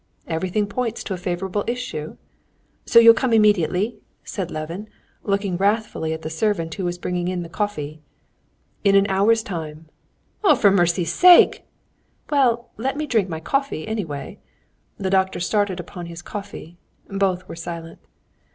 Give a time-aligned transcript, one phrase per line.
[0.25, 2.17] "Everything points to a favorable issue."
[2.87, 4.89] "So you'll come immediately?" said Levin,
[5.21, 8.01] looking wrathfully at the servant who was bringing in the coffee.
[8.83, 9.89] "In an hour's time."
[10.43, 11.65] "Oh, for mercy's sake!"
[12.31, 14.39] "Well, let me drink my coffee, anyway."
[14.97, 16.77] The doctor started upon his coffee.
[17.07, 17.99] Both were silent.